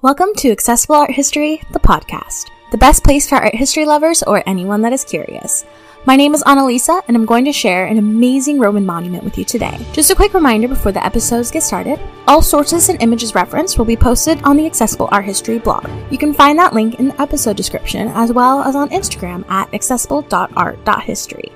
Welcome 0.00 0.28
to 0.36 0.52
Accessible 0.52 0.94
Art 0.94 1.10
History, 1.10 1.60
the 1.72 1.80
podcast, 1.80 2.50
the 2.70 2.78
best 2.78 3.02
place 3.02 3.28
for 3.28 3.34
art 3.34 3.56
history 3.56 3.84
lovers 3.84 4.22
or 4.22 4.48
anyone 4.48 4.80
that 4.82 4.92
is 4.92 5.04
curious. 5.04 5.64
My 6.06 6.14
name 6.14 6.34
is 6.34 6.44
Annalisa, 6.44 7.02
and 7.08 7.16
I'm 7.16 7.26
going 7.26 7.44
to 7.46 7.52
share 7.52 7.86
an 7.86 7.98
amazing 7.98 8.60
Roman 8.60 8.86
monument 8.86 9.24
with 9.24 9.36
you 9.36 9.44
today. 9.44 9.76
Just 9.92 10.12
a 10.12 10.14
quick 10.14 10.34
reminder 10.34 10.68
before 10.68 10.92
the 10.92 11.04
episodes 11.04 11.50
get 11.50 11.64
started 11.64 11.98
all 12.28 12.42
sources 12.42 12.88
and 12.88 13.02
images 13.02 13.34
referenced 13.34 13.76
will 13.76 13.84
be 13.84 13.96
posted 13.96 14.40
on 14.44 14.56
the 14.56 14.66
Accessible 14.66 15.08
Art 15.10 15.24
History 15.24 15.58
blog. 15.58 15.90
You 16.12 16.18
can 16.18 16.32
find 16.32 16.56
that 16.60 16.74
link 16.74 17.00
in 17.00 17.08
the 17.08 17.20
episode 17.20 17.56
description 17.56 18.06
as 18.14 18.32
well 18.32 18.62
as 18.62 18.76
on 18.76 18.90
Instagram 18.90 19.44
at 19.50 19.74
accessible.art.history. 19.74 21.50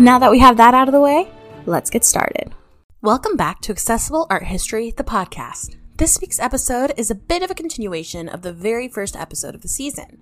Now 0.00 0.18
that 0.18 0.32
we 0.32 0.40
have 0.40 0.56
that 0.56 0.74
out 0.74 0.88
of 0.88 0.92
the 0.92 1.00
way, 1.00 1.30
let's 1.66 1.90
get 1.90 2.02
started. 2.02 2.52
Welcome 3.00 3.36
back 3.36 3.60
to 3.60 3.70
Accessible 3.70 4.26
Art 4.28 4.42
History, 4.42 4.90
the 4.90 5.04
podcast. 5.04 5.76
This 5.98 6.20
week's 6.20 6.38
episode 6.38 6.92
is 6.98 7.10
a 7.10 7.14
bit 7.14 7.42
of 7.42 7.50
a 7.50 7.54
continuation 7.54 8.28
of 8.28 8.42
the 8.42 8.52
very 8.52 8.86
first 8.86 9.16
episode 9.16 9.54
of 9.54 9.62
the 9.62 9.68
season. 9.68 10.18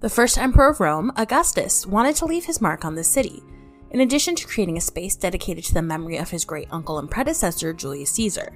The 0.00 0.10
first 0.10 0.36
emperor 0.36 0.68
of 0.68 0.80
Rome, 0.80 1.12
Augustus, 1.16 1.86
wanted 1.86 2.14
to 2.16 2.26
leave 2.26 2.44
his 2.44 2.60
mark 2.60 2.84
on 2.84 2.94
the 2.94 3.02
city, 3.02 3.42
in 3.90 4.00
addition 4.00 4.34
to 4.34 4.46
creating 4.46 4.76
a 4.76 4.82
space 4.82 5.16
dedicated 5.16 5.64
to 5.64 5.72
the 5.72 5.80
memory 5.80 6.18
of 6.18 6.28
his 6.28 6.44
great 6.44 6.68
uncle 6.70 6.98
and 6.98 7.10
predecessor, 7.10 7.72
Julius 7.72 8.10
Caesar. 8.10 8.54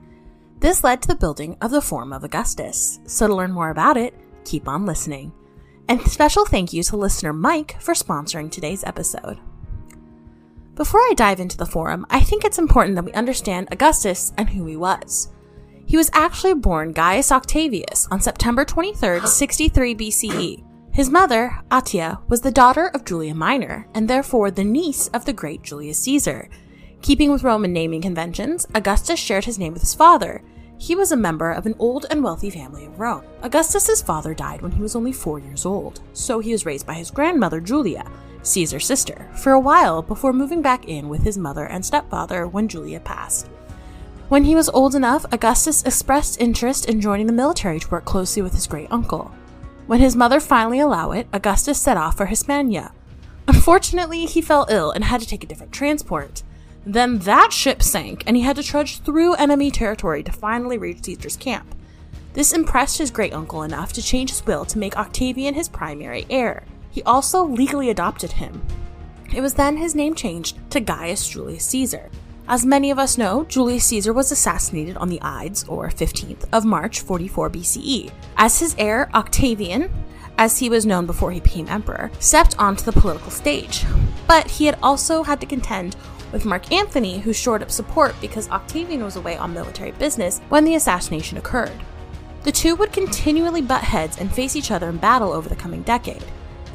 This 0.60 0.84
led 0.84 1.00
to 1.00 1.08
the 1.08 1.14
building 1.14 1.56
of 1.62 1.70
the 1.70 1.80
Forum 1.80 2.12
of 2.12 2.22
Augustus. 2.22 3.00
So, 3.06 3.28
to 3.28 3.34
learn 3.34 3.52
more 3.52 3.70
about 3.70 3.96
it, 3.96 4.12
keep 4.44 4.68
on 4.68 4.84
listening. 4.84 5.32
And 5.88 6.02
special 6.02 6.44
thank 6.44 6.74
you 6.74 6.82
to 6.82 6.98
listener 6.98 7.32
Mike 7.32 7.80
for 7.80 7.94
sponsoring 7.94 8.52
today's 8.52 8.84
episode. 8.84 9.38
Before 10.74 11.00
I 11.00 11.14
dive 11.16 11.40
into 11.40 11.56
the 11.56 11.64
forum, 11.64 12.04
I 12.10 12.20
think 12.20 12.44
it's 12.44 12.58
important 12.58 12.96
that 12.96 13.06
we 13.06 13.12
understand 13.12 13.68
Augustus 13.72 14.34
and 14.36 14.50
who 14.50 14.66
he 14.66 14.76
was. 14.76 15.32
He 15.86 15.96
was 15.96 16.10
actually 16.12 16.54
born 16.54 16.92
Gaius 16.92 17.30
Octavius 17.30 18.08
on 18.10 18.20
September 18.20 18.64
23, 18.64 19.26
63 19.26 19.94
BCE. 19.94 20.64
His 20.92 21.10
mother, 21.10 21.58
Atia, 21.70 22.20
was 22.28 22.42
the 22.42 22.50
daughter 22.50 22.88
of 22.88 23.04
Julia 23.04 23.34
Minor, 23.34 23.86
and 23.94 24.08
therefore 24.08 24.50
the 24.50 24.64
niece 24.64 25.08
of 25.08 25.24
the 25.24 25.32
great 25.32 25.62
Julius 25.62 25.98
Caesar. 26.00 26.48
Keeping 27.00 27.32
with 27.32 27.42
Roman 27.42 27.72
naming 27.72 28.02
conventions, 28.02 28.66
Augustus 28.74 29.18
shared 29.18 29.44
his 29.44 29.58
name 29.58 29.72
with 29.72 29.82
his 29.82 29.94
father. 29.94 30.42
He 30.78 30.94
was 30.94 31.12
a 31.12 31.16
member 31.16 31.50
of 31.50 31.64
an 31.64 31.74
old 31.78 32.06
and 32.10 32.22
wealthy 32.22 32.50
family 32.50 32.86
of 32.86 32.98
Rome. 32.98 33.24
Augustus's 33.42 34.02
father 34.02 34.34
died 34.34 34.62
when 34.62 34.72
he 34.72 34.82
was 34.82 34.96
only 34.96 35.12
four 35.12 35.38
years 35.38 35.64
old, 35.64 36.00
so 36.12 36.40
he 36.40 36.52
was 36.52 36.66
raised 36.66 36.86
by 36.86 36.94
his 36.94 37.10
grandmother 37.10 37.60
Julia, 37.60 38.04
Caesar's 38.42 38.86
sister, 38.86 39.30
for 39.36 39.52
a 39.52 39.60
while 39.60 40.02
before 40.02 40.32
moving 40.32 40.60
back 40.60 40.88
in 40.88 41.08
with 41.08 41.22
his 41.22 41.38
mother 41.38 41.66
and 41.66 41.86
stepfather 41.86 42.46
when 42.46 42.68
Julia 42.68 43.00
passed. 43.00 43.48
When 44.32 44.44
he 44.44 44.54
was 44.54 44.70
old 44.70 44.94
enough, 44.94 45.26
Augustus 45.30 45.82
expressed 45.82 46.40
interest 46.40 46.86
in 46.86 47.02
joining 47.02 47.26
the 47.26 47.34
military 47.34 47.78
to 47.78 47.88
work 47.90 48.06
closely 48.06 48.40
with 48.40 48.54
his 48.54 48.66
great 48.66 48.90
uncle. 48.90 49.30
When 49.86 50.00
his 50.00 50.16
mother 50.16 50.40
finally 50.40 50.80
allowed 50.80 51.10
it, 51.10 51.26
Augustus 51.34 51.78
set 51.78 51.98
off 51.98 52.16
for 52.16 52.24
Hispania. 52.24 52.94
Unfortunately, 53.46 54.24
he 54.24 54.40
fell 54.40 54.66
ill 54.70 54.90
and 54.90 55.04
had 55.04 55.20
to 55.20 55.26
take 55.26 55.44
a 55.44 55.46
different 55.46 55.70
transport. 55.70 56.42
Then 56.86 57.18
that 57.18 57.52
ship 57.52 57.82
sank, 57.82 58.24
and 58.26 58.34
he 58.34 58.42
had 58.42 58.56
to 58.56 58.62
trudge 58.62 59.00
through 59.00 59.34
enemy 59.34 59.70
territory 59.70 60.22
to 60.22 60.32
finally 60.32 60.78
reach 60.78 61.04
Caesar's 61.04 61.36
camp. 61.36 61.74
This 62.32 62.54
impressed 62.54 62.96
his 62.96 63.10
great 63.10 63.34
uncle 63.34 63.62
enough 63.64 63.92
to 63.92 64.02
change 64.02 64.30
his 64.30 64.46
will 64.46 64.64
to 64.64 64.78
make 64.78 64.96
Octavian 64.96 65.52
his 65.52 65.68
primary 65.68 66.24
heir. 66.30 66.64
He 66.90 67.02
also 67.02 67.44
legally 67.44 67.90
adopted 67.90 68.32
him. 68.32 68.62
It 69.34 69.42
was 69.42 69.52
then 69.52 69.76
his 69.76 69.94
name 69.94 70.14
changed 70.14 70.56
to 70.70 70.80
Gaius 70.80 71.28
Julius 71.28 71.66
Caesar. 71.66 72.08
As 72.48 72.66
many 72.66 72.90
of 72.90 72.98
us 72.98 73.16
know, 73.16 73.44
Julius 73.44 73.84
Caesar 73.86 74.12
was 74.12 74.32
assassinated 74.32 74.96
on 74.96 75.08
the 75.08 75.22
Ides, 75.22 75.64
or 75.68 75.88
15th, 75.88 76.44
of 76.52 76.64
March 76.64 77.00
44 77.00 77.48
BCE. 77.50 78.10
As 78.36 78.58
his 78.58 78.74
heir, 78.78 79.08
Octavian, 79.14 79.92
as 80.38 80.58
he 80.58 80.68
was 80.68 80.84
known 80.84 81.06
before 81.06 81.30
he 81.30 81.40
became 81.40 81.68
emperor, 81.68 82.10
stepped 82.18 82.58
onto 82.58 82.84
the 82.84 82.92
political 82.92 83.30
stage. 83.30 83.84
But 84.26 84.50
he 84.50 84.66
had 84.66 84.78
also 84.82 85.22
had 85.22 85.40
to 85.40 85.46
contend 85.46 85.96
with 86.32 86.44
Mark 86.44 86.72
Antony, 86.72 87.20
who 87.20 87.32
shored 87.32 87.62
up 87.62 87.70
support 87.70 88.14
because 88.20 88.50
Octavian 88.50 89.04
was 89.04 89.16
away 89.16 89.36
on 89.36 89.54
military 89.54 89.92
business 89.92 90.40
when 90.48 90.64
the 90.64 90.74
assassination 90.74 91.38
occurred. 91.38 91.72
The 92.42 92.52
two 92.52 92.74
would 92.74 92.92
continually 92.92 93.62
butt 93.62 93.84
heads 93.84 94.18
and 94.18 94.34
face 94.34 94.56
each 94.56 94.72
other 94.72 94.88
in 94.88 94.96
battle 94.96 95.32
over 95.32 95.48
the 95.48 95.54
coming 95.54 95.82
decade. 95.82 96.24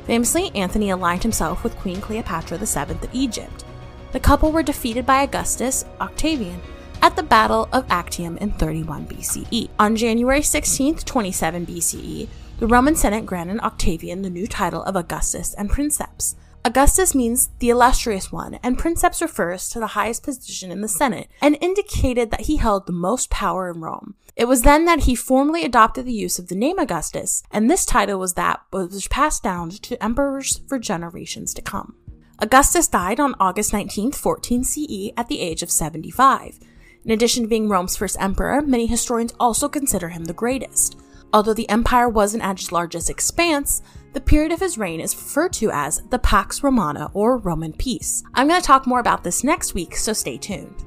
Famously, 0.05 0.49
Antony 0.55 0.91
aligned 0.91 1.23
himself 1.23 1.63
with 1.63 1.75
Queen 1.75 1.99
Cleopatra 1.99 2.57
VII 2.57 2.93
of 2.93 3.09
Egypt, 3.11 3.65
the 4.11 4.19
couple 4.19 4.51
were 4.51 4.63
defeated 4.63 5.05
by 5.05 5.21
Augustus, 5.23 5.85
Octavian, 5.99 6.61
at 7.01 7.15
the 7.15 7.23
Battle 7.23 7.69
of 7.71 7.85
Actium 7.89 8.37
in 8.37 8.51
31 8.51 9.07
BCE. 9.07 9.69
On 9.79 9.95
January 9.95 10.41
16, 10.41 10.97
27 10.97 11.65
BCE, 11.65 12.27
the 12.59 12.67
Roman 12.67 12.95
Senate 12.95 13.25
granted 13.25 13.59
Octavian 13.59 14.23
the 14.23 14.29
new 14.29 14.47
title 14.47 14.83
of 14.83 14.95
Augustus 14.95 15.53
and 15.53 15.69
Princeps. 15.69 16.35
Augustus 16.65 17.15
means 17.15 17.49
the 17.59 17.69
illustrious 17.69 18.31
one, 18.31 18.55
and 18.63 18.77
Princeps 18.77 19.21
refers 19.21 19.69
to 19.69 19.79
the 19.79 19.87
highest 19.87 20.23
position 20.23 20.71
in 20.71 20.81
the 20.81 20.87
Senate 20.87 21.29
and 21.41 21.57
indicated 21.61 22.31
that 22.31 22.41
he 22.41 22.57
held 22.57 22.87
the 22.87 22.91
most 22.91 23.29
power 23.29 23.69
in 23.69 23.79
Rome. 23.79 24.15
It 24.35 24.47
was 24.47 24.63
then 24.63 24.85
that 24.85 25.01
he 25.01 25.15
formally 25.15 25.63
adopted 25.63 26.05
the 26.05 26.11
use 26.11 26.37
of 26.37 26.47
the 26.47 26.55
name 26.55 26.77
Augustus, 26.77 27.41
and 27.51 27.69
this 27.69 27.85
title 27.85 28.19
was 28.19 28.33
that 28.33 28.61
which 28.71 28.91
was 28.91 29.07
passed 29.07 29.43
down 29.43 29.69
to 29.69 30.03
emperors 30.03 30.61
for 30.67 30.77
generations 30.77 31.53
to 31.53 31.61
come. 31.61 31.95
Augustus 32.39 32.87
died 32.87 33.19
on 33.19 33.33
August 33.39 33.73
19, 33.73 34.11
14 34.11 34.63
CE, 34.63 35.09
at 35.17 35.27
the 35.27 35.39
age 35.39 35.63
of 35.63 35.71
75. 35.71 36.59
In 37.03 37.11
addition 37.11 37.43
to 37.43 37.49
being 37.49 37.67
Rome's 37.67 37.95
first 37.95 38.15
emperor, 38.19 38.61
many 38.61 38.85
historians 38.85 39.33
also 39.39 39.67
consider 39.67 40.09
him 40.09 40.25
the 40.25 40.33
greatest. 40.33 40.99
Although 41.33 41.55
the 41.55 41.69
empire 41.69 42.07
wasn't 42.07 42.43
at 42.43 42.59
its 42.59 42.71
largest 42.71 43.09
expanse, 43.09 43.81
the 44.13 44.21
period 44.21 44.51
of 44.51 44.59
his 44.59 44.77
reign 44.77 44.99
is 44.99 45.15
referred 45.15 45.51
to 45.53 45.71
as 45.71 46.03
the 46.09 46.19
Pax 46.19 46.61
Romana, 46.61 47.09
or 47.13 47.37
Roman 47.37 47.73
peace. 47.73 48.23
I'm 48.35 48.47
going 48.47 48.61
to 48.61 48.65
talk 48.65 48.85
more 48.85 48.99
about 48.99 49.23
this 49.23 49.43
next 49.43 49.73
week, 49.73 49.95
so 49.95 50.13
stay 50.13 50.37
tuned. 50.37 50.85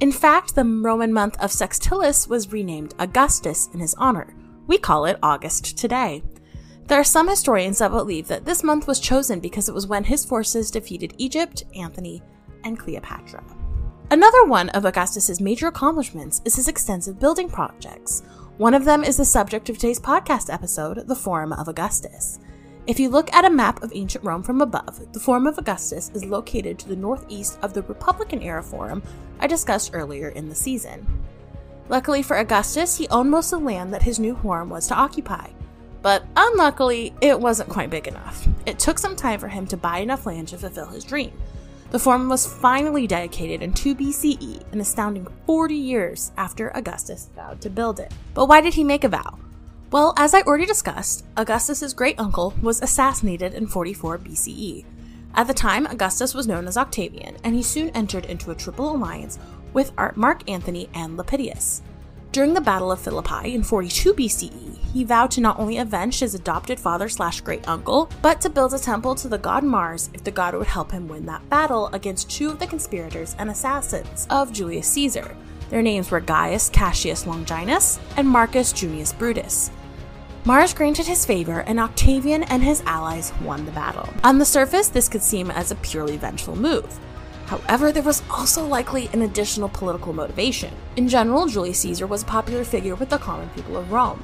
In 0.00 0.10
fact, 0.10 0.56
the 0.56 0.64
Roman 0.64 1.12
month 1.12 1.36
of 1.40 1.50
Sextilis 1.50 2.28
was 2.28 2.50
renamed 2.50 2.94
Augustus 2.98 3.68
in 3.72 3.78
his 3.78 3.94
honor. 3.94 4.34
We 4.66 4.76
call 4.76 5.06
it 5.06 5.18
August 5.22 5.78
today. 5.78 6.24
There 6.90 6.98
are 6.98 7.04
some 7.04 7.28
historians 7.28 7.78
that 7.78 7.92
believe 7.92 8.26
that 8.26 8.44
this 8.44 8.64
month 8.64 8.88
was 8.88 8.98
chosen 8.98 9.38
because 9.38 9.68
it 9.68 9.74
was 9.76 9.86
when 9.86 10.02
his 10.02 10.24
forces 10.24 10.72
defeated 10.72 11.14
Egypt, 11.18 11.62
Antony, 11.76 12.20
and 12.64 12.76
Cleopatra. 12.76 13.44
Another 14.10 14.44
one 14.44 14.70
of 14.70 14.84
Augustus's 14.84 15.40
major 15.40 15.68
accomplishments 15.68 16.42
is 16.44 16.56
his 16.56 16.66
extensive 16.66 17.20
building 17.20 17.48
projects. 17.48 18.24
One 18.56 18.74
of 18.74 18.84
them 18.84 19.04
is 19.04 19.16
the 19.16 19.24
subject 19.24 19.70
of 19.70 19.76
today's 19.76 20.00
podcast 20.00 20.52
episode, 20.52 21.06
the 21.06 21.14
Forum 21.14 21.52
of 21.52 21.68
Augustus. 21.68 22.40
If 22.88 22.98
you 22.98 23.08
look 23.08 23.32
at 23.32 23.44
a 23.44 23.50
map 23.50 23.84
of 23.84 23.92
ancient 23.94 24.24
Rome 24.24 24.42
from 24.42 24.60
above, 24.60 25.12
the 25.12 25.20
Forum 25.20 25.46
of 25.46 25.58
Augustus 25.58 26.10
is 26.12 26.24
located 26.24 26.76
to 26.80 26.88
the 26.88 26.96
northeast 26.96 27.56
of 27.62 27.72
the 27.72 27.82
Republican 27.82 28.42
era 28.42 28.64
Forum 28.64 29.00
I 29.38 29.46
discussed 29.46 29.92
earlier 29.92 30.30
in 30.30 30.48
the 30.48 30.56
season. 30.56 31.06
Luckily 31.88 32.24
for 32.24 32.38
Augustus, 32.38 32.96
he 32.96 33.06
owned 33.10 33.30
most 33.30 33.52
of 33.52 33.60
the 33.60 33.66
land 33.66 33.94
that 33.94 34.02
his 34.02 34.18
new 34.18 34.34
forum 34.34 34.70
was 34.70 34.88
to 34.88 34.96
occupy. 34.96 35.50
But 36.02 36.24
unluckily, 36.36 37.14
it 37.20 37.38
wasn't 37.38 37.68
quite 37.68 37.90
big 37.90 38.08
enough. 38.08 38.46
It 38.66 38.78
took 38.78 38.98
some 38.98 39.16
time 39.16 39.38
for 39.38 39.48
him 39.48 39.66
to 39.66 39.76
buy 39.76 39.98
enough 39.98 40.26
land 40.26 40.48
to 40.48 40.58
fulfill 40.58 40.86
his 40.86 41.04
dream. 41.04 41.32
The 41.90 41.98
forum 41.98 42.28
was 42.28 42.46
finally 42.46 43.06
dedicated 43.06 43.62
in 43.62 43.72
2 43.72 43.94
BCE, 43.96 44.72
an 44.72 44.80
astounding 44.80 45.26
40 45.46 45.74
years 45.74 46.30
after 46.36 46.70
Augustus 46.74 47.28
vowed 47.34 47.60
to 47.62 47.70
build 47.70 47.98
it. 47.98 48.12
But 48.32 48.46
why 48.46 48.60
did 48.60 48.74
he 48.74 48.84
make 48.84 49.04
a 49.04 49.08
vow? 49.08 49.38
Well, 49.90 50.14
as 50.16 50.32
I 50.32 50.42
already 50.42 50.66
discussed, 50.66 51.24
Augustus's 51.36 51.94
great 51.94 52.18
uncle 52.20 52.54
was 52.62 52.80
assassinated 52.80 53.54
in 53.54 53.66
44 53.66 54.18
BCE. 54.18 54.84
At 55.34 55.48
the 55.48 55.54
time, 55.54 55.86
Augustus 55.86 56.32
was 56.32 56.46
known 56.46 56.68
as 56.68 56.76
Octavian, 56.76 57.36
and 57.42 57.54
he 57.56 57.62
soon 57.62 57.90
entered 57.90 58.26
into 58.26 58.52
a 58.52 58.54
triple 58.54 58.94
alliance 58.94 59.38
with 59.72 59.92
Mark 60.16 60.48
Antony 60.48 60.88
and 60.94 61.16
Lepidus. 61.16 61.82
During 62.32 62.54
the 62.54 62.60
Battle 62.60 62.92
of 62.92 63.00
Philippi 63.00 63.54
in 63.54 63.64
42 63.64 64.14
BCE, 64.14 64.78
he 64.92 65.02
vowed 65.02 65.32
to 65.32 65.40
not 65.40 65.58
only 65.58 65.78
avenge 65.78 66.20
his 66.20 66.32
adopted 66.32 66.78
father 66.78 67.08
slash 67.08 67.40
great 67.40 67.66
uncle, 67.68 68.08
but 68.22 68.40
to 68.40 68.48
build 68.48 68.72
a 68.72 68.78
temple 68.78 69.16
to 69.16 69.26
the 69.26 69.36
god 69.36 69.64
Mars 69.64 70.10
if 70.14 70.22
the 70.22 70.30
god 70.30 70.54
would 70.54 70.68
help 70.68 70.92
him 70.92 71.08
win 71.08 71.26
that 71.26 71.48
battle 71.50 71.88
against 71.88 72.30
two 72.30 72.48
of 72.48 72.60
the 72.60 72.68
conspirators 72.68 73.34
and 73.40 73.50
assassins 73.50 74.28
of 74.30 74.52
Julius 74.52 74.86
Caesar. 74.90 75.36
Their 75.70 75.82
names 75.82 76.12
were 76.12 76.20
Gaius 76.20 76.70
Cassius 76.70 77.26
Longinus 77.26 77.98
and 78.16 78.28
Marcus 78.28 78.72
Junius 78.72 79.12
Brutus. 79.12 79.72
Mars 80.44 80.72
granted 80.72 81.06
his 81.06 81.26
favor, 81.26 81.60
and 81.66 81.80
Octavian 81.80 82.44
and 82.44 82.62
his 82.62 82.80
allies 82.86 83.32
won 83.42 83.66
the 83.66 83.72
battle. 83.72 84.08
On 84.22 84.38
the 84.38 84.44
surface, 84.44 84.86
this 84.86 85.08
could 85.08 85.22
seem 85.22 85.50
as 85.50 85.72
a 85.72 85.76
purely 85.76 86.16
vengeful 86.16 86.56
move. 86.56 86.98
However, 87.50 87.90
there 87.90 88.04
was 88.04 88.22
also 88.30 88.64
likely 88.64 89.10
an 89.12 89.22
additional 89.22 89.68
political 89.68 90.12
motivation. 90.12 90.72
In 90.94 91.08
general, 91.08 91.48
Julius 91.48 91.80
Caesar 91.80 92.06
was 92.06 92.22
a 92.22 92.26
popular 92.26 92.62
figure 92.62 92.94
with 92.94 93.08
the 93.08 93.18
common 93.18 93.48
people 93.48 93.76
of 93.76 93.90
Rome. 93.90 94.22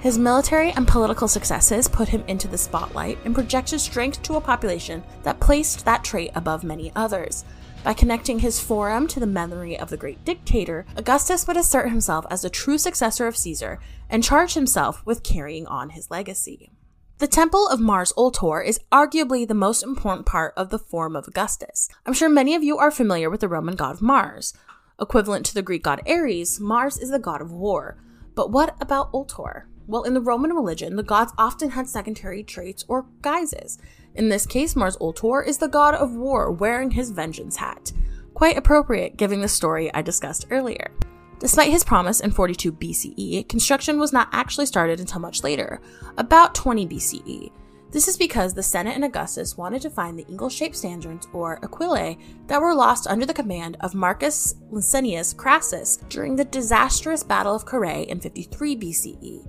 His 0.00 0.16
military 0.16 0.70
and 0.70 0.86
political 0.86 1.26
successes 1.26 1.88
put 1.88 2.10
him 2.10 2.22
into 2.28 2.46
the 2.46 2.56
spotlight 2.56 3.18
and 3.24 3.34
projected 3.34 3.80
strength 3.80 4.22
to 4.22 4.36
a 4.36 4.40
population 4.40 5.02
that 5.24 5.40
placed 5.40 5.84
that 5.86 6.04
trait 6.04 6.30
above 6.36 6.62
many 6.62 6.92
others. 6.94 7.44
By 7.82 7.94
connecting 7.94 8.38
his 8.38 8.60
forum 8.60 9.08
to 9.08 9.18
the 9.18 9.26
memory 9.26 9.76
of 9.76 9.90
the 9.90 9.96
great 9.96 10.24
dictator, 10.24 10.86
Augustus 10.96 11.48
would 11.48 11.56
assert 11.56 11.88
himself 11.88 12.26
as 12.30 12.42
the 12.42 12.48
true 12.48 12.78
successor 12.78 13.26
of 13.26 13.36
Caesar 13.36 13.80
and 14.08 14.22
charge 14.22 14.54
himself 14.54 15.04
with 15.04 15.24
carrying 15.24 15.66
on 15.66 15.90
his 15.90 16.12
legacy. 16.12 16.70
The 17.18 17.26
Temple 17.26 17.66
of 17.66 17.80
Mars 17.80 18.12
Ultor 18.16 18.62
is 18.62 18.78
arguably 18.92 19.44
the 19.44 19.52
most 19.52 19.82
important 19.82 20.24
part 20.24 20.54
of 20.56 20.70
the 20.70 20.78
Forum 20.78 21.16
of 21.16 21.26
Augustus. 21.26 21.88
I'm 22.06 22.12
sure 22.12 22.28
many 22.28 22.54
of 22.54 22.62
you 22.62 22.78
are 22.78 22.92
familiar 22.92 23.28
with 23.28 23.40
the 23.40 23.48
Roman 23.48 23.74
god 23.74 23.96
of 23.96 24.02
Mars. 24.02 24.54
Equivalent 25.00 25.44
to 25.46 25.54
the 25.54 25.60
Greek 25.60 25.82
god 25.82 26.00
Ares, 26.08 26.60
Mars 26.60 26.96
is 26.96 27.10
the 27.10 27.18
god 27.18 27.40
of 27.40 27.50
war. 27.50 27.98
But 28.36 28.52
what 28.52 28.76
about 28.80 29.10
Ultor? 29.12 29.66
Well, 29.88 30.04
in 30.04 30.14
the 30.14 30.20
Roman 30.20 30.52
religion, 30.52 30.94
the 30.94 31.02
gods 31.02 31.32
often 31.36 31.70
had 31.70 31.88
secondary 31.88 32.44
traits 32.44 32.84
or 32.86 33.06
guises. 33.20 33.78
In 34.14 34.28
this 34.28 34.46
case, 34.46 34.76
Mars 34.76 34.96
Ultor 35.00 35.42
is 35.42 35.58
the 35.58 35.66
god 35.66 35.96
of 35.96 36.14
war 36.14 36.52
wearing 36.52 36.92
his 36.92 37.10
vengeance 37.10 37.56
hat. 37.56 37.90
Quite 38.34 38.56
appropriate 38.56 39.16
given 39.16 39.40
the 39.40 39.48
story 39.48 39.92
I 39.92 40.02
discussed 40.02 40.46
earlier. 40.50 40.92
Despite 41.38 41.70
his 41.70 41.84
promise 41.84 42.20
in 42.20 42.32
42 42.32 42.72
BCE, 42.72 43.48
construction 43.48 43.98
was 43.98 44.12
not 44.12 44.28
actually 44.32 44.66
started 44.66 44.98
until 44.98 45.20
much 45.20 45.44
later, 45.44 45.80
about 46.16 46.54
20 46.54 46.86
BCE. 46.86 47.52
This 47.90 48.08
is 48.08 48.18
because 48.18 48.52
the 48.52 48.62
Senate 48.62 48.96
and 48.96 49.04
Augustus 49.04 49.56
wanted 49.56 49.80
to 49.82 49.90
find 49.90 50.18
the 50.18 50.26
eagle 50.28 50.50
shaped 50.50 50.76
standards, 50.76 51.26
or 51.32 51.58
aquilae, 51.60 52.18
that 52.48 52.60
were 52.60 52.74
lost 52.74 53.06
under 53.06 53.24
the 53.24 53.32
command 53.32 53.76
of 53.80 53.94
Marcus 53.94 54.56
Licinius 54.70 55.32
Crassus 55.32 55.98
during 56.08 56.36
the 56.36 56.44
disastrous 56.44 57.22
Battle 57.22 57.54
of 57.54 57.64
Carrhae 57.64 58.06
in 58.06 58.20
53 58.20 58.76
BCE. 58.76 59.48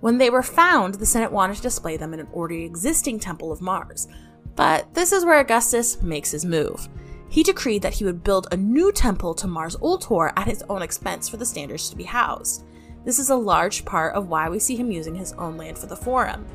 When 0.00 0.18
they 0.18 0.30
were 0.30 0.42
found, 0.42 0.96
the 0.96 1.06
Senate 1.06 1.32
wanted 1.32 1.56
to 1.56 1.62
display 1.62 1.96
them 1.96 2.12
in 2.12 2.20
an 2.20 2.28
already 2.34 2.64
existing 2.64 3.20
temple 3.20 3.52
of 3.52 3.62
Mars. 3.62 4.06
But 4.54 4.92
this 4.92 5.12
is 5.12 5.24
where 5.24 5.40
Augustus 5.40 6.02
makes 6.02 6.32
his 6.32 6.44
move 6.44 6.88
he 7.28 7.42
decreed 7.42 7.82
that 7.82 7.94
he 7.94 8.04
would 8.04 8.24
build 8.24 8.46
a 8.50 8.56
new 8.56 8.90
temple 8.92 9.34
to 9.34 9.46
Mars 9.46 9.76
Ultor 9.82 10.32
at 10.36 10.48
his 10.48 10.64
own 10.68 10.82
expense 10.82 11.28
for 11.28 11.36
the 11.36 11.46
standards 11.46 11.90
to 11.90 11.96
be 11.96 12.04
housed. 12.04 12.64
This 13.04 13.18
is 13.18 13.30
a 13.30 13.36
large 13.36 13.84
part 13.84 14.14
of 14.14 14.28
why 14.28 14.48
we 14.48 14.58
see 14.58 14.76
him 14.76 14.90
using 14.90 15.14
his 15.14 15.32
own 15.34 15.56
land 15.56 15.78
for 15.78 15.86
the 15.86 15.96
forum. 15.96 16.46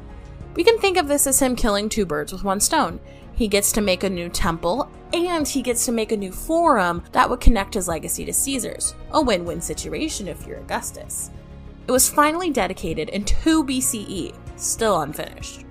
We 0.55 0.63
can 0.63 0.77
think 0.77 0.97
of 0.97 1.07
this 1.07 1.25
as 1.25 1.41
him 1.41 1.55
killing 1.55 1.89
two 1.89 2.05
birds 2.05 2.31
with 2.31 2.43
one 2.43 2.59
stone. 2.59 2.99
He 3.33 3.47
gets 3.47 3.71
to 3.71 3.81
make 3.81 4.03
a 4.03 4.09
new 4.09 4.29
temple, 4.29 4.89
and 5.11 5.47
he 5.47 5.63
gets 5.63 5.85
to 5.85 5.91
make 5.91 6.11
a 6.11 6.17
new 6.17 6.31
forum 6.31 7.03
that 7.11 7.29
would 7.29 7.39
connect 7.39 7.73
his 7.73 7.87
legacy 7.87 8.25
to 8.25 8.33
Caesar's. 8.33 8.93
A 9.11 9.21
win 9.21 9.45
win 9.45 9.61
situation 9.61 10.27
if 10.27 10.45
you're 10.45 10.59
Augustus. 10.59 11.31
It 11.87 11.91
was 11.91 12.09
finally 12.09 12.51
dedicated 12.51 13.09
in 13.09 13.25
2 13.25 13.63
BCE, 13.63 14.35
still 14.55 15.01
unfinished. 15.01 15.65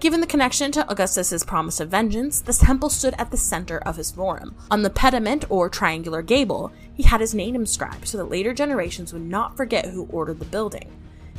Given 0.00 0.20
the 0.20 0.28
connection 0.28 0.70
to 0.72 0.88
Augustus's 0.88 1.42
promise 1.42 1.80
of 1.80 1.88
vengeance, 1.88 2.40
the 2.40 2.52
temple 2.52 2.88
stood 2.88 3.16
at 3.18 3.32
the 3.32 3.36
center 3.36 3.78
of 3.78 3.96
his 3.96 4.12
forum. 4.12 4.54
On 4.70 4.82
the 4.82 4.90
pediment 4.90 5.44
or 5.48 5.68
triangular 5.68 6.22
gable, 6.22 6.70
he 6.94 7.02
had 7.02 7.20
his 7.20 7.34
name 7.34 7.56
inscribed 7.56 8.06
so 8.06 8.16
that 8.16 8.30
later 8.30 8.54
generations 8.54 9.12
would 9.12 9.22
not 9.22 9.56
forget 9.56 9.86
who 9.86 10.06
ordered 10.12 10.38
the 10.38 10.44
building. 10.44 10.88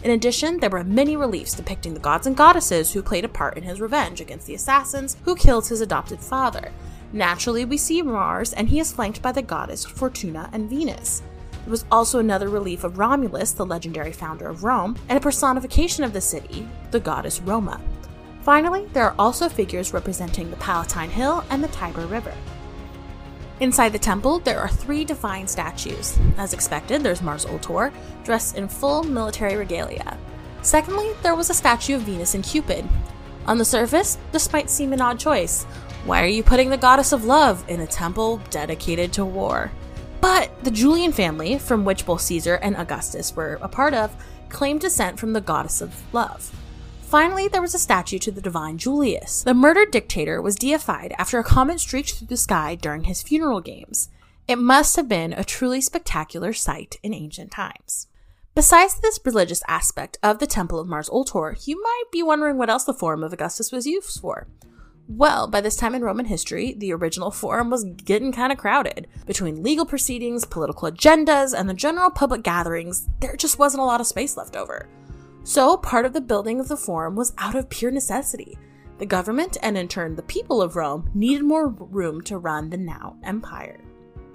In 0.03 0.11
addition, 0.11 0.59
there 0.59 0.69
were 0.69 0.83
many 0.83 1.15
reliefs 1.15 1.53
depicting 1.53 1.93
the 1.93 2.01
gods 2.01 2.27
and 2.27 2.35
goddesses 2.35 2.91
who 2.91 3.01
played 3.01 3.23
a 3.23 3.29
part 3.29 3.55
in 3.55 3.63
his 3.63 3.79
revenge 3.79 4.19
against 4.19 4.45
the 4.45 4.55
assassins 4.55 5.15
who 5.23 5.37
killed 5.37 5.65
his 5.65 5.79
adopted 5.79 6.19
father. 6.19 6.69
Naturally, 7.13 7.63
we 7.63 7.77
see 7.77 8.01
Mars, 8.01 8.51
and 8.51 8.67
he 8.67 8.81
is 8.81 8.91
flanked 8.91 9.21
by 9.21 9.31
the 9.31 9.41
goddess 9.41 9.85
Fortuna 9.85 10.49
and 10.51 10.69
Venus. 10.69 11.21
There 11.63 11.71
was 11.71 11.85
also 11.89 12.19
another 12.19 12.49
relief 12.49 12.83
of 12.83 12.97
Romulus, 12.97 13.53
the 13.53 13.65
legendary 13.65 14.11
founder 14.11 14.49
of 14.49 14.65
Rome, 14.65 14.97
and 15.07 15.17
a 15.17 15.21
personification 15.21 16.03
of 16.03 16.11
the 16.11 16.19
city, 16.19 16.67
the 16.91 16.99
goddess 16.99 17.39
Roma. 17.39 17.79
Finally, 18.49 18.87
there 18.93 19.05
are 19.05 19.15
also 19.19 19.47
figures 19.47 19.93
representing 19.93 20.49
the 20.49 20.57
Palatine 20.57 21.11
Hill 21.11 21.45
and 21.51 21.63
the 21.63 21.67
Tiber 21.67 22.07
River. 22.07 22.33
Inside 23.59 23.89
the 23.89 23.99
temple, 23.99 24.39
there 24.39 24.59
are 24.59 24.67
three 24.67 25.05
divine 25.05 25.47
statues. 25.47 26.17
As 26.35 26.51
expected, 26.51 27.03
there's 27.03 27.21
Mars 27.21 27.45
Ultor, 27.45 27.93
dressed 28.23 28.57
in 28.57 28.67
full 28.67 29.03
military 29.03 29.55
regalia. 29.55 30.17
Secondly, 30.63 31.11
there 31.21 31.35
was 31.35 31.51
a 31.51 31.53
statue 31.53 31.97
of 31.97 32.01
Venus 32.01 32.33
and 32.33 32.43
Cupid. 32.43 32.89
On 33.45 33.59
the 33.59 33.63
surface, 33.63 34.17
this 34.31 34.51
might 34.51 34.71
seem 34.71 34.93
an 34.93 35.01
odd 35.01 35.19
choice. 35.19 35.65
Why 36.05 36.23
are 36.23 36.25
you 36.25 36.41
putting 36.41 36.71
the 36.71 36.75
goddess 36.75 37.11
of 37.11 37.25
love 37.25 37.63
in 37.69 37.81
a 37.81 37.85
temple 37.85 38.41
dedicated 38.49 39.13
to 39.13 39.25
war? 39.25 39.71
But 40.21 40.63
the 40.63 40.71
Julian 40.71 41.11
family, 41.11 41.59
from 41.59 41.85
which 41.85 42.03
both 42.03 42.21
Caesar 42.21 42.55
and 42.55 42.75
Augustus 42.77 43.35
were 43.35 43.59
a 43.61 43.67
part 43.67 43.93
of, 43.93 44.11
claimed 44.49 44.81
descent 44.81 45.19
from 45.19 45.33
the 45.33 45.41
goddess 45.41 45.81
of 45.81 46.01
love. 46.15 46.51
Finally, 47.09 47.47
there 47.47 47.59
was 47.59 47.73
a 47.73 47.79
statue 47.79 48.19
to 48.19 48.29
the 48.29 48.39
divine 48.39 48.77
Julius. 48.77 49.41
The 49.41 49.55
murdered 49.55 49.89
dictator 49.89 50.43
was 50.43 50.55
deified 50.55 51.11
after 51.17 51.39
a 51.39 51.43
comet 51.43 51.79
streaked 51.79 52.13
through 52.13 52.27
the 52.27 52.37
sky 52.37 52.75
during 52.75 53.05
his 53.05 53.23
funeral 53.23 53.61
games. 53.61 54.09
It 54.47 54.57
must 54.59 54.95
have 54.95 55.09
been 55.09 55.33
a 55.33 55.43
truly 55.43 55.81
spectacular 55.81 56.53
sight 56.53 56.97
in 57.01 57.15
ancient 57.15 57.51
times. 57.51 58.05
Besides 58.53 58.99
this 58.99 59.19
religious 59.25 59.63
aspect 59.67 60.19
of 60.21 60.37
the 60.37 60.45
Temple 60.45 60.77
of 60.77 60.87
Mars 60.87 61.09
Ultor, 61.09 61.57
you 61.65 61.81
might 61.81 62.03
be 62.11 62.21
wondering 62.21 62.59
what 62.59 62.69
else 62.69 62.83
the 62.83 62.93
Forum 62.93 63.23
of 63.23 63.33
Augustus 63.33 63.71
was 63.71 63.87
used 63.87 64.21
for. 64.21 64.47
Well, 65.07 65.47
by 65.47 65.61
this 65.61 65.77
time 65.77 65.95
in 65.95 66.03
Roman 66.03 66.25
history, 66.25 66.73
the 66.73 66.93
original 66.93 67.31
forum 67.31 67.71
was 67.71 67.85
getting 67.85 68.31
kind 68.31 68.51
of 68.51 68.59
crowded. 68.59 69.07
Between 69.25 69.63
legal 69.63 69.87
proceedings, 69.87 70.45
political 70.45 70.91
agendas, 70.91 71.59
and 71.59 71.67
the 71.67 71.73
general 71.73 72.11
public 72.11 72.43
gatherings, 72.43 73.09
there 73.19 73.35
just 73.35 73.57
wasn't 73.57 73.81
a 73.81 73.85
lot 73.85 73.99
of 73.99 74.05
space 74.05 74.37
left 74.37 74.55
over. 74.55 74.87
So, 75.43 75.77
part 75.77 76.05
of 76.05 76.13
the 76.13 76.21
building 76.21 76.59
of 76.59 76.67
the 76.67 76.77
forum 76.77 77.15
was 77.15 77.33
out 77.37 77.55
of 77.55 77.69
pure 77.69 77.91
necessity. 77.91 78.57
The 78.97 79.05
government, 79.05 79.57
and 79.63 79.77
in 79.77 79.87
turn 79.87 80.15
the 80.15 80.23
people 80.23 80.61
of 80.61 80.75
Rome, 80.75 81.09
needed 81.13 81.43
more 81.43 81.69
room 81.69 82.21
to 82.23 82.37
run 82.37 82.69
the 82.69 82.77
now 82.77 83.15
empire. 83.23 83.79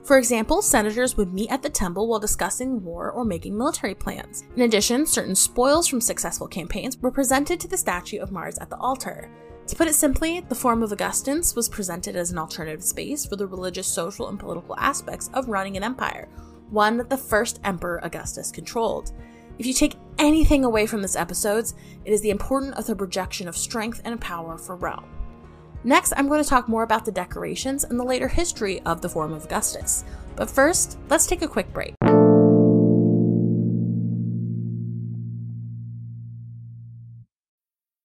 For 0.04 0.18
example, 0.18 0.60
senators 0.60 1.16
would 1.16 1.32
meet 1.32 1.50
at 1.50 1.62
the 1.62 1.70
temple 1.70 2.08
while 2.08 2.20
discussing 2.20 2.84
war 2.84 3.10
or 3.10 3.24
making 3.24 3.56
military 3.56 3.94
plans. 3.94 4.44
In 4.54 4.62
addition, 4.62 5.06
certain 5.06 5.34
spoils 5.34 5.88
from 5.88 6.00
successful 6.02 6.46
campaigns 6.46 6.98
were 6.98 7.10
presented 7.10 7.58
to 7.60 7.68
the 7.68 7.78
statue 7.78 8.20
of 8.20 8.30
Mars 8.30 8.58
at 8.58 8.68
the 8.68 8.76
altar. 8.76 9.30
To 9.66 9.76
put 9.76 9.88
it 9.88 9.94
simply, 9.94 10.40
the 10.40 10.54
Forum 10.54 10.82
of 10.82 10.92
Augustus 10.92 11.56
was 11.56 11.70
presented 11.70 12.16
as 12.16 12.30
an 12.30 12.38
alternative 12.38 12.84
space 12.84 13.24
for 13.24 13.36
the 13.36 13.46
religious, 13.46 13.86
social, 13.86 14.28
and 14.28 14.38
political 14.38 14.76
aspects 14.78 15.30
of 15.32 15.48
running 15.48 15.78
an 15.78 15.84
empire, 15.84 16.28
one 16.68 16.98
that 16.98 17.08
the 17.08 17.16
first 17.16 17.60
emperor 17.64 17.98
Augustus 18.02 18.50
controlled. 18.50 19.12
If 19.58 19.64
you 19.64 19.72
take 19.72 19.96
anything 20.18 20.64
away 20.64 20.86
from 20.86 21.02
this 21.02 21.16
episode, 21.16 21.66
it 22.04 22.12
is 22.12 22.20
the 22.20 22.30
importance 22.30 22.76
of 22.76 22.86
the 22.86 22.96
projection 22.96 23.48
of 23.48 23.56
strength 23.56 24.00
and 24.04 24.20
power 24.20 24.58
for 24.58 24.76
Rome. 24.76 25.06
Next, 25.84 26.12
I'm 26.16 26.28
going 26.28 26.42
to 26.42 26.48
talk 26.48 26.68
more 26.68 26.82
about 26.82 27.04
the 27.04 27.12
decorations 27.12 27.84
and 27.84 27.98
the 27.98 28.04
later 28.04 28.28
history 28.28 28.80
of 28.82 29.02
the 29.02 29.08
Forum 29.08 29.32
of 29.32 29.44
Augustus. 29.44 30.04
But 30.36 30.50
first, 30.50 30.98
let's 31.10 31.26
take 31.26 31.42
a 31.42 31.48
quick 31.48 31.72
break. 31.72 31.94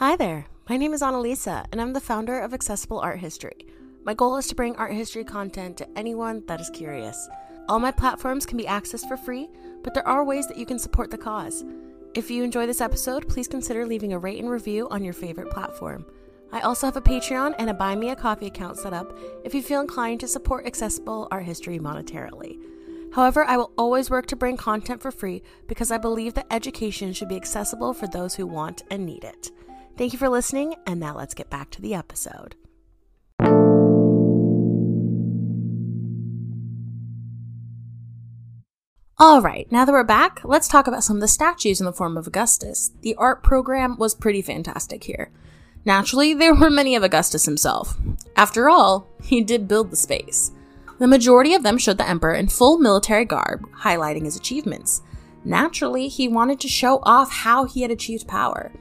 Hi 0.00 0.16
there. 0.16 0.46
My 0.66 0.78
name 0.78 0.94
is 0.94 1.02
Annalisa, 1.02 1.66
and 1.70 1.78
I'm 1.78 1.92
the 1.92 2.00
founder 2.00 2.40
of 2.40 2.54
Accessible 2.54 3.00
Art 3.00 3.18
History. 3.18 3.66
My 4.02 4.14
goal 4.14 4.38
is 4.38 4.46
to 4.46 4.54
bring 4.54 4.74
art 4.76 4.94
history 4.94 5.24
content 5.24 5.76
to 5.76 5.88
anyone 5.94 6.42
that 6.46 6.58
is 6.58 6.70
curious. 6.70 7.28
All 7.68 7.78
my 7.78 7.90
platforms 7.90 8.46
can 8.46 8.56
be 8.56 8.64
accessed 8.64 9.08
for 9.08 9.18
free, 9.18 9.50
but 9.84 9.92
there 9.92 10.08
are 10.08 10.24
ways 10.24 10.46
that 10.46 10.56
you 10.56 10.64
can 10.64 10.78
support 10.78 11.10
the 11.10 11.18
cause. 11.18 11.66
If 12.14 12.30
you 12.30 12.42
enjoy 12.42 12.64
this 12.64 12.80
episode, 12.80 13.28
please 13.28 13.46
consider 13.46 13.84
leaving 13.84 14.14
a 14.14 14.18
rate 14.18 14.38
and 14.40 14.48
review 14.48 14.88
on 14.88 15.04
your 15.04 15.12
favorite 15.12 15.50
platform. 15.50 16.06
I 16.50 16.60
also 16.60 16.86
have 16.86 16.96
a 16.96 17.02
Patreon 17.02 17.56
and 17.58 17.68
a 17.68 17.74
Buy 17.74 17.94
Me 17.94 18.08
a 18.08 18.16
Coffee 18.16 18.46
account 18.46 18.78
set 18.78 18.94
up 18.94 19.14
if 19.44 19.54
you 19.54 19.62
feel 19.62 19.82
inclined 19.82 20.20
to 20.20 20.28
support 20.28 20.64
accessible 20.64 21.28
art 21.30 21.44
history 21.44 21.78
monetarily. 21.78 22.58
However, 23.12 23.44
I 23.44 23.58
will 23.58 23.72
always 23.76 24.08
work 24.08 24.24
to 24.28 24.36
bring 24.36 24.56
content 24.56 25.02
for 25.02 25.10
free 25.10 25.42
because 25.66 25.90
I 25.90 25.98
believe 25.98 26.32
that 26.34 26.46
education 26.50 27.12
should 27.12 27.28
be 27.28 27.36
accessible 27.36 27.92
for 27.92 28.06
those 28.06 28.36
who 28.36 28.46
want 28.46 28.82
and 28.90 29.04
need 29.04 29.24
it. 29.24 29.50
Thank 30.00 30.14
you 30.14 30.18
for 30.18 30.30
listening, 30.30 30.76
and 30.86 30.98
now 30.98 31.14
let's 31.14 31.34
get 31.34 31.50
back 31.50 31.68
to 31.72 31.82
the 31.82 31.92
episode. 31.92 32.54
All 39.18 39.42
right, 39.42 39.70
now 39.70 39.84
that 39.84 39.92
we're 39.92 40.02
back, 40.02 40.40
let's 40.42 40.68
talk 40.68 40.86
about 40.86 41.04
some 41.04 41.18
of 41.18 41.20
the 41.20 41.28
statues 41.28 41.80
in 41.80 41.84
the 41.84 41.92
Forum 41.92 42.16
of 42.16 42.26
Augustus. 42.26 42.92
The 43.02 43.14
art 43.16 43.42
program 43.42 43.98
was 43.98 44.14
pretty 44.14 44.40
fantastic 44.40 45.04
here. 45.04 45.30
Naturally, 45.84 46.32
there 46.32 46.54
were 46.54 46.70
many 46.70 46.96
of 46.96 47.02
Augustus 47.02 47.44
himself. 47.44 47.98
After 48.36 48.70
all, 48.70 49.06
he 49.22 49.42
did 49.42 49.68
build 49.68 49.90
the 49.90 49.96
space. 49.96 50.50
The 50.98 51.08
majority 51.08 51.52
of 51.52 51.62
them 51.62 51.76
showed 51.76 51.98
the 51.98 52.08
emperor 52.08 52.32
in 52.32 52.48
full 52.48 52.78
military 52.78 53.26
garb, 53.26 53.70
highlighting 53.80 54.24
his 54.24 54.36
achievements. 54.36 55.02
Naturally, 55.44 56.08
he 56.08 56.26
wanted 56.26 56.58
to 56.60 56.68
show 56.68 57.00
off 57.02 57.30
how 57.30 57.66
he 57.66 57.82
had 57.82 57.90
achieved 57.90 58.26
power. 58.26 58.72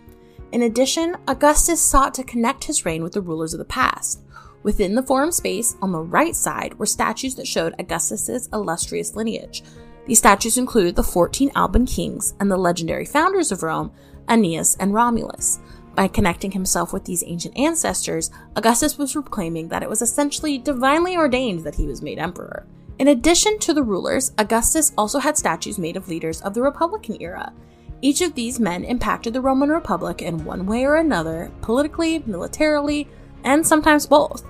In 0.51 0.63
addition, 0.63 1.15
Augustus 1.27 1.79
sought 1.79 2.13
to 2.15 2.23
connect 2.23 2.63
his 2.63 2.85
reign 2.85 3.03
with 3.03 3.13
the 3.13 3.21
rulers 3.21 3.53
of 3.53 3.59
the 3.59 3.65
past. 3.65 4.21
Within 4.63 4.95
the 4.95 5.03
forum 5.03 5.31
space, 5.31 5.77
on 5.81 5.91
the 5.91 6.01
right 6.01 6.35
side, 6.35 6.77
were 6.79 6.85
statues 6.85 7.35
that 7.35 7.47
showed 7.47 7.75
Augustus's 7.79 8.49
illustrious 8.51 9.15
lineage. 9.15 9.63
These 10.07 10.17
statues 10.17 10.57
included 10.57 10.95
the 10.95 11.03
14 11.03 11.51
Alban 11.55 11.85
kings 11.85 12.33
and 12.39 12.49
the 12.49 12.57
legendary 12.57 13.05
founders 13.05 13.51
of 13.51 13.61
Rome, 13.61 13.91
Aeneas 14.27 14.75
and 14.79 14.93
Romulus. 14.93 15.59
By 15.95 16.07
connecting 16.07 16.51
himself 16.51 16.93
with 16.93 17.05
these 17.05 17.23
ancient 17.27 17.57
ancestors, 17.57 18.31
Augustus 18.55 18.97
was 18.97 19.13
proclaiming 19.13 19.67
that 19.67 19.83
it 19.83 19.89
was 19.89 20.01
essentially 20.01 20.57
divinely 20.57 21.15
ordained 21.15 21.63
that 21.63 21.75
he 21.75 21.85
was 21.85 22.01
made 22.01 22.17
emperor. 22.17 22.65
In 22.97 23.07
addition 23.07 23.59
to 23.59 23.73
the 23.73 23.83
rulers, 23.83 24.31
Augustus 24.37 24.93
also 24.97 25.19
had 25.19 25.37
statues 25.37 25.77
made 25.77 25.95
of 25.95 26.09
leaders 26.09 26.41
of 26.41 26.53
the 26.53 26.61
Republican 26.61 27.17
era. 27.21 27.53
Each 28.01 28.21
of 28.21 28.33
these 28.33 28.59
men 28.59 28.85
impacted 28.85 29.33
the 29.33 29.41
Roman 29.41 29.69
Republic 29.69 30.21
in 30.21 30.45
one 30.45 30.65
way 30.65 30.85
or 30.85 30.95
another, 30.95 31.51
politically, 31.61 32.23
militarily, 32.25 33.07
and 33.43 33.65
sometimes 33.65 34.07
both. 34.07 34.45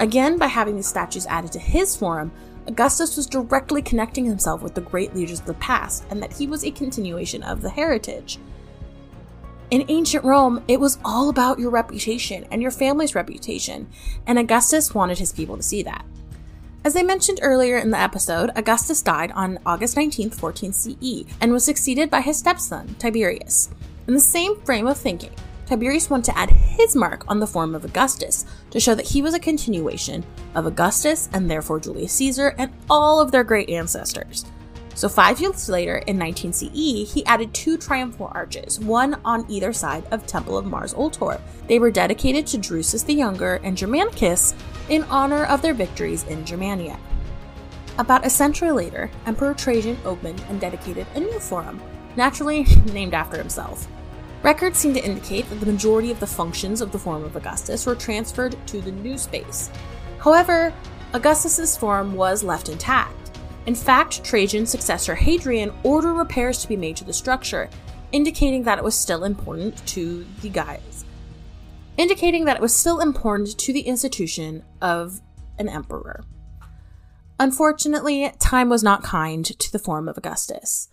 Again, 0.00 0.36
by 0.36 0.46
having 0.46 0.76
these 0.76 0.88
statues 0.88 1.26
added 1.26 1.52
to 1.52 1.58
his 1.58 1.96
forum, 1.96 2.32
Augustus 2.66 3.16
was 3.16 3.26
directly 3.26 3.82
connecting 3.82 4.24
himself 4.24 4.62
with 4.62 4.74
the 4.74 4.80
great 4.80 5.14
leaders 5.14 5.40
of 5.40 5.46
the 5.46 5.54
past, 5.54 6.04
and 6.10 6.22
that 6.22 6.32
he 6.32 6.46
was 6.46 6.64
a 6.64 6.70
continuation 6.70 7.42
of 7.42 7.62
the 7.62 7.70
heritage. 7.70 8.38
In 9.70 9.84
ancient 9.88 10.24
Rome, 10.24 10.64
it 10.66 10.80
was 10.80 10.98
all 11.04 11.28
about 11.28 11.58
your 11.58 11.70
reputation 11.70 12.46
and 12.50 12.60
your 12.60 12.70
family's 12.70 13.14
reputation, 13.14 13.88
and 14.26 14.38
Augustus 14.38 14.94
wanted 14.94 15.18
his 15.18 15.32
people 15.32 15.56
to 15.56 15.62
see 15.62 15.82
that. 15.82 16.04
As 16.88 16.96
I 16.96 17.02
mentioned 17.02 17.40
earlier 17.42 17.76
in 17.76 17.90
the 17.90 18.00
episode, 18.00 18.50
Augustus 18.56 19.02
died 19.02 19.30
on 19.32 19.58
August 19.66 19.94
19, 19.94 20.30
14 20.30 20.72
CE, 20.72 21.24
and 21.38 21.52
was 21.52 21.62
succeeded 21.62 22.08
by 22.08 22.22
his 22.22 22.38
stepson, 22.38 22.94
Tiberius. 22.94 23.68
In 24.06 24.14
the 24.14 24.20
same 24.20 24.58
frame 24.62 24.86
of 24.86 24.96
thinking, 24.96 25.32
Tiberius 25.66 26.08
wanted 26.08 26.32
to 26.32 26.38
add 26.38 26.48
his 26.48 26.96
mark 26.96 27.26
on 27.28 27.40
the 27.40 27.46
Forum 27.46 27.74
of 27.74 27.84
Augustus 27.84 28.46
to 28.70 28.80
show 28.80 28.94
that 28.94 29.08
he 29.08 29.20
was 29.20 29.34
a 29.34 29.38
continuation 29.38 30.24
of 30.54 30.64
Augustus 30.64 31.28
and 31.34 31.50
therefore 31.50 31.78
Julius 31.78 32.14
Caesar 32.14 32.54
and 32.56 32.72
all 32.88 33.20
of 33.20 33.32
their 33.32 33.44
great 33.44 33.68
ancestors. 33.68 34.46
So, 34.98 35.08
five 35.08 35.40
years 35.40 35.68
later, 35.68 35.98
in 36.08 36.18
19 36.18 36.52
CE, 36.52 37.12
he 37.12 37.24
added 37.24 37.54
two 37.54 37.78
triumphal 37.78 38.32
arches, 38.34 38.80
one 38.80 39.20
on 39.24 39.48
either 39.48 39.72
side 39.72 40.04
of 40.10 40.26
Temple 40.26 40.58
of 40.58 40.66
Mars 40.66 40.92
Ultor. 40.92 41.40
They 41.68 41.78
were 41.78 41.92
dedicated 41.92 42.48
to 42.48 42.58
Drusus 42.58 43.06
the 43.06 43.14
Younger 43.14 43.60
and 43.62 43.76
Germanicus 43.76 44.54
in 44.88 45.04
honor 45.04 45.44
of 45.44 45.62
their 45.62 45.72
victories 45.72 46.24
in 46.24 46.44
Germania. 46.44 46.98
About 47.96 48.26
a 48.26 48.30
century 48.30 48.72
later, 48.72 49.08
Emperor 49.24 49.54
Trajan 49.54 49.96
opened 50.04 50.42
and 50.48 50.60
dedicated 50.60 51.06
a 51.14 51.20
new 51.20 51.38
forum, 51.38 51.80
naturally 52.16 52.64
named 52.92 53.14
after 53.14 53.38
himself. 53.38 53.86
Records 54.42 54.80
seem 54.80 54.94
to 54.94 55.04
indicate 55.04 55.48
that 55.48 55.60
the 55.60 55.72
majority 55.72 56.10
of 56.10 56.18
the 56.18 56.26
functions 56.26 56.80
of 56.80 56.90
the 56.90 56.98
Forum 56.98 57.22
of 57.22 57.36
Augustus 57.36 57.86
were 57.86 57.94
transferred 57.94 58.56
to 58.66 58.80
the 58.80 58.90
new 58.90 59.16
space. 59.16 59.70
However, 60.18 60.74
Augustus's 61.14 61.76
forum 61.76 62.16
was 62.16 62.42
left 62.42 62.68
intact. 62.68 63.17
In 63.68 63.74
fact, 63.74 64.24
Trajan's 64.24 64.70
successor 64.70 65.14
Hadrian 65.14 65.74
ordered 65.82 66.14
repairs 66.14 66.62
to 66.62 66.68
be 66.68 66.74
made 66.74 66.96
to 66.96 67.04
the 67.04 67.12
structure, 67.12 67.68
indicating 68.12 68.62
that 68.62 68.78
it 68.78 68.82
was 68.82 68.94
still 68.94 69.24
important 69.24 69.86
to 69.88 70.24
the 70.40 70.48
guys. 70.48 71.04
Indicating 71.98 72.46
that 72.46 72.56
it 72.56 72.62
was 72.62 72.74
still 72.74 73.00
important 73.00 73.58
to 73.58 73.74
the 73.74 73.82
institution 73.82 74.64
of 74.80 75.20
an 75.58 75.68
emperor. 75.68 76.24
Unfortunately, 77.38 78.32
time 78.38 78.70
was 78.70 78.82
not 78.82 79.02
kind 79.02 79.44
to 79.44 79.70
the 79.70 79.78
Forum 79.78 80.08
of 80.08 80.16
Augustus. 80.16 80.88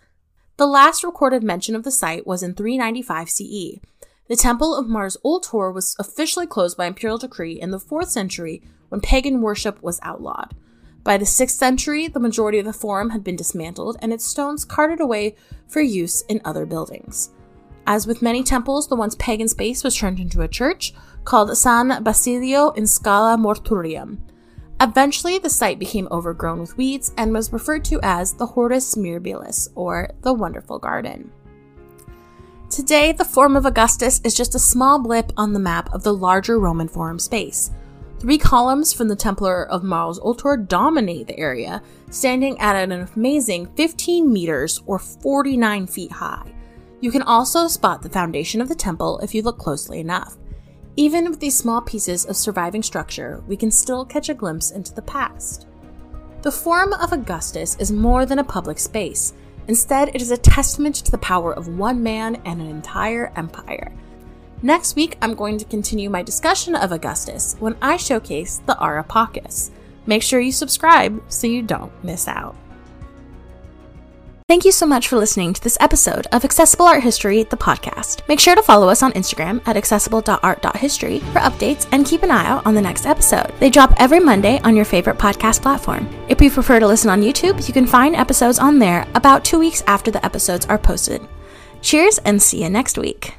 The 0.57 0.67
last 0.67 1.01
recorded 1.01 1.43
mention 1.43 1.75
of 1.75 1.83
the 1.83 1.91
site 1.91 2.27
was 2.27 2.43
in 2.43 2.55
395 2.55 3.29
CE. 3.29 3.79
The 4.27 4.35
Temple 4.35 4.75
of 4.75 4.89
Mars 4.89 5.15
Ultor 5.23 5.71
was 5.71 5.95
officially 5.97 6.45
closed 6.45 6.75
by 6.75 6.87
imperial 6.87 7.19
decree 7.19 7.53
in 7.53 7.71
the 7.71 7.79
4th 7.79 8.09
century 8.09 8.61
when 8.89 8.99
pagan 8.99 9.39
worship 9.39 9.81
was 9.81 9.97
outlawed. 10.03 10.53
By 11.05 11.17
the 11.17 11.25
6th 11.25 11.51
century, 11.51 12.07
the 12.07 12.19
majority 12.19 12.57
of 12.57 12.65
the 12.65 12.73
forum 12.73 13.11
had 13.11 13.23
been 13.23 13.35
dismantled 13.35 13.95
and 14.01 14.11
its 14.11 14.25
stones 14.25 14.65
carted 14.65 14.99
away 14.99 15.35
for 15.67 15.79
use 15.79 16.23
in 16.23 16.41
other 16.43 16.65
buildings. 16.65 17.29
As 17.85 18.07
with 18.07 18.23
many 18.23 18.41
temples, 18.41 18.87
the 18.87 18.95
once 18.95 19.15
pagan 19.19 19.47
space 19.47 19.83
was 19.83 19.95
turned 19.95 20.19
into 20.19 20.41
a 20.41 20.47
church 20.47 20.95
called 21.23 21.55
San 21.55 22.03
Basilio 22.03 22.71
in 22.71 22.87
Scala 22.87 23.37
Mortuorum. 23.37 24.17
Eventually, 24.81 25.37
the 25.37 25.49
site 25.49 25.77
became 25.77 26.07
overgrown 26.09 26.59
with 26.59 26.75
weeds 26.75 27.13
and 27.17 27.31
was 27.31 27.53
referred 27.53 27.85
to 27.85 27.99
as 28.01 28.33
the 28.33 28.47
Hortus 28.47 28.97
Mirabilis, 28.97 29.69
or 29.75 30.09
the 30.23 30.33
Wonderful 30.33 30.79
Garden. 30.79 31.31
Today, 32.71 33.11
the 33.11 33.23
Forum 33.23 33.55
of 33.55 33.67
Augustus 33.67 34.19
is 34.23 34.33
just 34.33 34.55
a 34.55 34.59
small 34.59 34.99
blip 34.99 35.31
on 35.37 35.53
the 35.53 35.59
map 35.59 35.93
of 35.93 36.01
the 36.01 36.13
larger 36.13 36.59
Roman 36.59 36.87
Forum 36.87 37.19
space. 37.19 37.69
Three 38.19 38.37
columns 38.37 38.93
from 38.93 39.07
the 39.09 39.15
Temple 39.15 39.65
of 39.69 39.83
Mars 39.83 40.19
Ultor 40.19 40.57
dominate 40.57 41.27
the 41.27 41.37
area, 41.37 41.81
standing 42.09 42.57
at 42.59 42.75
an 42.75 43.09
amazing 43.15 43.67
15 43.75 44.31
meters 44.31 44.81
or 44.85 44.97
49 44.99 45.85
feet 45.87 46.11
high. 46.11 46.55
You 47.01 47.11
can 47.11 47.21
also 47.23 47.67
spot 47.67 48.01
the 48.01 48.09
foundation 48.09 48.61
of 48.61 48.69
the 48.69 48.75
temple 48.75 49.19
if 49.19 49.35
you 49.35 49.41
look 49.41 49.57
closely 49.57 49.99
enough. 49.99 50.37
Even 50.95 51.29
with 51.29 51.41
these 51.41 51.57
small 51.57 51.81
pieces 51.81 52.25
of 52.25 52.37
surviving 52.37 52.81
structure, 52.81 53.43
we 53.47 53.57
can 53.57 53.69
still 53.69 54.05
catch 54.05 54.29
a 54.29 54.33
glimpse 54.33 54.71
into 54.71 54.93
the 54.93 55.01
past. 55.01 55.67
The 56.41 56.51
Forum 56.51 56.93
of 56.93 57.11
Augustus 57.11 57.75
is 57.79 57.91
more 57.91 58.25
than 58.25 58.39
a 58.39 58.43
public 58.43 58.79
space. 58.79 59.33
Instead, 59.67 60.15
it 60.15 60.21
is 60.21 60.31
a 60.31 60.37
testament 60.37 60.95
to 60.95 61.11
the 61.11 61.17
power 61.17 61.53
of 61.53 61.77
one 61.77 62.01
man 62.01 62.41
and 62.45 62.61
an 62.61 62.69
entire 62.69 63.33
empire. 63.35 63.91
Next 64.61 64.95
week, 64.95 65.17
I'm 65.21 65.35
going 65.35 65.57
to 65.57 65.65
continue 65.65 66.09
my 66.09 66.23
discussion 66.23 66.75
of 66.75 66.91
Augustus 66.91 67.55
when 67.59 67.75
I 67.81 67.97
showcase 67.97 68.61
the 68.65 68.81
Ara 68.81 69.03
Pacis. 69.03 69.71
Make 70.05 70.23
sure 70.23 70.39
you 70.39 70.51
subscribe 70.51 71.21
so 71.27 71.47
you 71.47 71.61
don't 71.61 71.91
miss 72.03 72.27
out. 72.27 72.55
Thank 74.47 74.63
you 74.63 74.71
so 74.71 74.85
much 74.85 75.07
for 75.07 75.17
listening 75.17 75.53
to 75.53 75.63
this 75.63 75.77
episode 75.81 76.27
of 76.31 76.45
Accessible 76.45 76.85
Art 76.85 77.01
History, 77.01 77.41
the 77.43 77.57
podcast. 77.57 78.27
Make 78.27 78.39
sure 78.39 78.53
to 78.55 78.61
follow 78.61 78.87
us 78.89 79.01
on 79.01 79.11
Instagram 79.13 79.59
at 79.67 79.75
accessible.art.history 79.75 81.19
for 81.19 81.39
updates 81.39 81.87
and 81.91 82.05
keep 82.05 82.21
an 82.21 82.29
eye 82.29 82.45
out 82.45 82.63
on 82.63 82.75
the 82.75 82.81
next 82.81 83.07
episode. 83.07 83.51
They 83.59 83.71
drop 83.71 83.95
every 83.97 84.19
Monday 84.19 84.59
on 84.59 84.75
your 84.75 84.85
favorite 84.85 85.17
podcast 85.17 85.63
platform. 85.63 86.07
If 86.29 86.39
you 86.41 86.51
prefer 86.51 86.79
to 86.79 86.85
listen 86.85 87.09
on 87.09 87.23
YouTube, 87.23 87.67
you 87.67 87.73
can 87.73 87.87
find 87.87 88.15
episodes 88.15 88.59
on 88.59 88.77
there 88.77 89.07
about 89.15 89.43
two 89.43 89.57
weeks 89.57 89.81
after 89.87 90.11
the 90.11 90.23
episodes 90.23 90.67
are 90.67 90.77
posted. 90.77 91.27
Cheers 91.81 92.19
and 92.19 92.39
see 92.39 92.61
you 92.61 92.69
next 92.69 92.99
week. 92.99 93.35